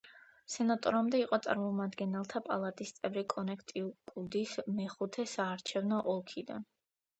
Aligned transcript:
სენატორობამდე, 0.51 1.19
იყო 1.25 1.37
წარმომადგენელთა 1.47 2.41
პალატის 2.47 2.95
წევრი 2.99 3.25
კონექტიკუტის 3.35 4.57
მეხუთე 4.81 5.29
საარჩევნო 5.37 6.05
ოლქიდან. 6.17 6.69